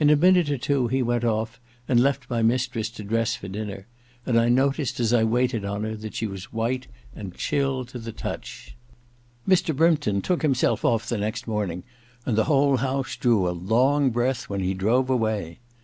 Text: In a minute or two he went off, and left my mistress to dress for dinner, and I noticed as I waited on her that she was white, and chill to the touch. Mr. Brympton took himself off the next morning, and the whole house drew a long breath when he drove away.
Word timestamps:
In 0.00 0.10
a 0.10 0.16
minute 0.16 0.50
or 0.50 0.58
two 0.58 0.88
he 0.88 1.00
went 1.00 1.22
off, 1.24 1.60
and 1.86 2.00
left 2.00 2.28
my 2.28 2.42
mistress 2.42 2.90
to 2.90 3.04
dress 3.04 3.36
for 3.36 3.46
dinner, 3.46 3.86
and 4.26 4.36
I 4.36 4.48
noticed 4.48 4.98
as 4.98 5.12
I 5.12 5.22
waited 5.22 5.64
on 5.64 5.84
her 5.84 5.94
that 5.94 6.16
she 6.16 6.26
was 6.26 6.52
white, 6.52 6.88
and 7.14 7.32
chill 7.36 7.84
to 7.84 8.00
the 8.00 8.10
touch. 8.10 8.74
Mr. 9.46 9.72
Brympton 9.72 10.22
took 10.22 10.42
himself 10.42 10.84
off 10.84 11.08
the 11.08 11.18
next 11.18 11.46
morning, 11.46 11.84
and 12.26 12.36
the 12.36 12.46
whole 12.46 12.78
house 12.78 13.14
drew 13.14 13.48
a 13.48 13.52
long 13.54 14.10
breath 14.10 14.48
when 14.48 14.58
he 14.58 14.74
drove 14.74 15.08
away. 15.08 15.60